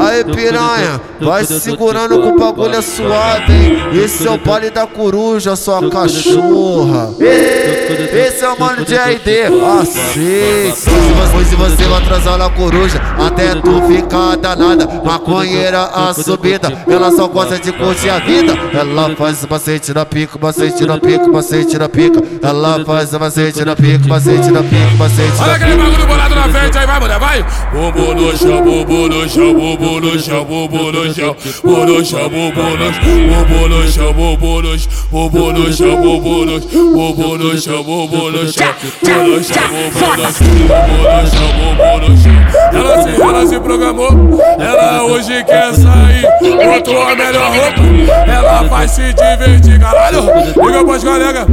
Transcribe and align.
Aí 0.00 0.24
piranha, 0.24 1.00
vai 1.20 1.44
segurando 1.44 2.20
com 2.20 2.28
o 2.28 2.38
bagulho 2.38 2.74
é 2.76 2.82
suave? 2.82 3.98
Esse 4.04 4.26
é 4.26 4.30
o 4.30 4.38
baile 4.38 4.70
da 4.70 4.86
coruja, 4.86 5.56
sua 5.56 5.90
cachorra. 5.90 7.10
Esse 7.18 7.92
é 7.92 7.96
Mano 8.56 8.84
de 8.84 8.94
RD. 8.94 9.44
Aceita. 9.80 10.76
se 10.76 11.56
você 11.56 11.84
vai 11.84 12.38
na 12.38 12.50
coruja, 12.50 13.00
até 13.18 13.54
tu 13.54 13.82
ficar 13.82 14.36
danada. 14.36 14.86
Maconheira 15.04 15.84
a 15.84 16.14
subida, 16.14 16.72
ela 16.88 17.10
só 17.10 17.26
gosta 17.26 17.58
de 17.58 17.72
curtir 17.72 18.10
a 18.10 18.18
vida. 18.18 18.54
Ela 18.72 19.14
faz 19.16 19.44
macete 19.46 19.92
na 19.92 20.04
pica, 20.04 20.38
macete 20.40 20.84
na 20.84 20.98
pica, 20.98 21.26
macete 21.28 21.78
na 21.78 21.88
pica. 21.88 22.22
Ela 22.42 22.84
faz 22.84 23.12
macete 23.12 23.64
na 23.64 23.74
pica, 23.74 24.06
macete 24.06 24.50
na 24.50 24.62
pica, 24.62 24.94
macete 24.98 25.20
na 25.22 25.32
pica. 25.32 25.44
Olha 25.44 25.54
aquele 25.54 25.76
bagulho 25.76 26.06
bolado 26.06 26.34
na 26.34 26.48
frente 26.48 26.78
aí, 26.78 26.86
vai, 26.86 27.00
mulher, 27.00 27.18
vai. 27.18 27.46
Bumbum 27.72 28.14
no 28.14 28.36
chão, 28.36 28.62
bumbum 28.62 29.08
no 29.08 29.28
chão, 29.28 29.54
bumbum 29.54 30.00
no 30.00 30.20
chão, 30.20 30.44
bumbum 30.44 30.92
no 30.92 31.14
chão. 31.14 31.36
Bumbum 31.62 31.86
no 31.86 32.04
chão, 32.04 32.28
bumbum 32.28 32.76
no 32.76 32.92
chão, 32.92 33.24
bumbum 33.24 33.68
no 33.68 33.88
chão, 33.88 34.12
bumbum 35.10 35.52
no 35.52 35.72
chão, 35.72 35.96
bumbum 36.02 36.44
no 36.44 36.62
chão, 36.62 36.96
no 36.96 37.12
chão, 37.12 37.32
no 37.38 37.58
chão, 37.58 37.82
no 37.84 38.37
chão 38.37 38.37
no 38.44 38.52
chão, 38.52 38.74
bumbum 39.02 39.36
no 39.36 39.42
chão, 39.42 39.68
bumbum 41.58 41.98
no 41.98 42.16
chão. 42.16 42.38
Ela 42.72 43.02
se, 43.02 43.20
ela 43.20 43.46
se 43.46 43.60
programou, 43.60 44.10
ela 44.58 45.02
hoje 45.04 45.42
quer 45.44 45.74
sair, 45.74 46.22
botou 46.40 47.02
a 47.02 47.16
melhor 47.16 47.50
roupa, 47.50 48.30
ela 48.30 48.62
vai 48.62 48.86
se 48.86 49.12
divertir, 49.12 49.80
caralho. 49.80 50.22
Liga 50.56 50.84
pros 50.84 51.02
colegas 51.04 51.46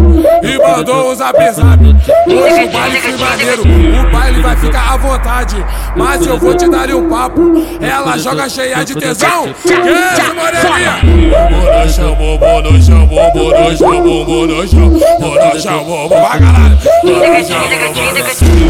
e 0.44 0.58
mandou 0.58 1.11
um 1.11 1.16
zap 1.16 1.38
zap. 1.52 1.84
Hoje 2.27 2.63
o 2.63 2.71
baile 2.71 2.99
foi 2.99 3.17
maneiro, 3.17 3.63
o 3.63 4.11
baile 4.11 4.41
vai 4.41 4.55
ficar 4.55 4.94
à 4.94 4.97
vontade. 4.97 5.66
Mas 5.95 6.25
eu 6.25 6.38
vou 6.38 6.55
te 6.55 6.70
dar 6.70 6.89
um 6.91 7.09
papo. 7.09 7.41
Ela 7.81 8.17
joga 8.17 8.47
cheia 8.49 8.83
de 8.83 8.95
tesão. 8.95 9.53
Que 9.64 9.73
isso, 9.73 10.36
moreninha? 10.36 10.99
Bumbum 11.42 11.83
no 11.83 11.89
chão, 11.92 12.16
bumbum 12.16 12.61
no 12.61 13.77
chão, 13.77 14.03
no 14.03 14.47
no 14.47 14.67
chão, 14.67 14.89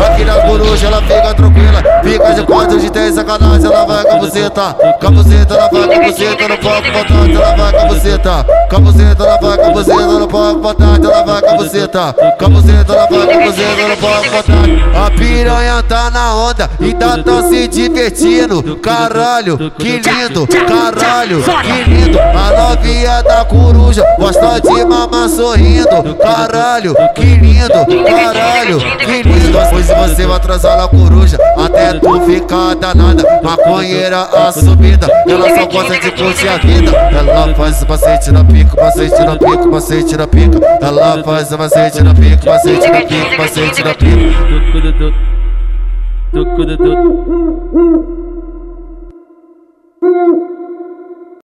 Aqui 0.05 0.25
na 0.25 0.41
coruja 0.41 0.88
ela 0.88 1.02
fica 1.02 1.33
tranquila, 1.33 1.83
fica 2.03 2.33
de 2.33 2.44
quatro 2.44 2.80
de 2.80 2.89
três 2.89 3.16
sacanagem, 3.16 3.66
ela 3.66 3.86
vai 3.86 4.03
com 4.03 4.11
a 4.11 4.17
buceta, 4.19 4.75
com 5.00 5.08
a 5.08 5.11
buceta, 5.11 5.53
ela 5.53 5.69
vai 5.69 5.88
com 5.88 5.94
a 5.94 6.03
buceta, 6.06 6.47
no 6.47 6.58
palco 6.58 6.91
botado, 6.91 7.31
ela 7.31 7.56
vai 7.56 7.72
com 7.72 7.80
a 7.80 7.86
buceta, 7.86 8.45
com 8.69 8.75
a 8.75 8.80
buceta, 8.80 9.23
ela 9.23 9.38
vai 9.38 9.58
com 9.58 9.66
a 9.66 9.69
buceta, 9.71 10.19
no 10.19 10.27
palco 10.27 10.59
botado, 10.59 11.11
ela 11.11 11.23
vai 11.23 11.41
com 11.41 11.49
a 11.49 11.53
buceta, 11.55 12.16
com 12.38 12.45
a 12.45 12.49
buceta, 12.49 12.94
ela 12.94 13.07
vai 13.07 13.27
com 13.27 13.33
a 13.33 13.45
buceta, 13.45 13.88
no 13.88 13.97
palco 13.97 14.30
botado. 14.30 15.05
A 15.05 15.11
piranha 15.11 15.83
tá 15.83 16.09
na 16.09 16.35
onda 16.35 16.69
e 16.80 16.94
tá 16.94 17.17
tão 17.23 17.49
se 17.49 17.67
divertindo, 17.67 18.77
caralho, 18.77 19.72
que 19.72 19.99
lindo, 19.99 20.47
caralho, 20.47 21.44
que 21.44 21.89
lindo. 21.89 22.19
A 22.19 22.75
novinha 22.75 23.23
da 23.23 23.45
coruja 23.45 24.03
gosta 24.17 24.59
de 24.59 24.85
mamar 24.85 25.29
sorrindo, 25.29 26.16
caralho, 26.22 26.95
que 27.13 27.22
lindo, 27.22 28.05
caralho, 28.05 28.79
que 28.97 29.23
lindo. 29.23 29.34
Hoje 29.73 29.94
você 29.94 30.25
vai 30.25 30.36
atrasar 30.36 30.78
na 30.78 30.88
coruja 30.88 31.38
até 31.58 31.94
tu 31.94 32.22
ficar 32.22 32.75
danada. 32.75 33.23
Maconheira 33.42 34.22
a 34.22 34.52
subida, 34.52 35.08
ela 35.28 35.50
só 35.56 35.66
gosta 35.66 35.97
de 36.00 36.12
curtir 36.12 36.50
a 36.50 36.58
vida. 36.58 36.92
Ela 36.92 37.53
faz 37.56 37.84
macete 37.86 38.31
na 38.31 38.44
pica, 38.44 38.75
macete 38.81 39.23
na 39.23 39.38
pica, 39.38 39.66
macete 39.67 40.17
na 40.17 40.28
pica. 40.28 40.59
Ela 40.81 41.23
faz 41.23 41.52
macete 41.52 42.03
na 42.03 42.14
pica, 42.14 42.52
macete 42.52 42.88
na 42.89 43.02
pica, 43.02 43.38
macete 43.38 43.84
na 43.84 43.94
pica. 43.94 45.36